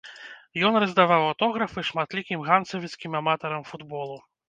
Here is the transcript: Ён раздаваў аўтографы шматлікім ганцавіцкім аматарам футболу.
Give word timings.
Ён 0.69 0.73
раздаваў 0.83 1.27
аўтографы 1.27 1.85
шматлікім 1.91 2.39
ганцавіцкім 2.51 3.23
аматарам 3.25 3.63
футболу. 3.73 4.23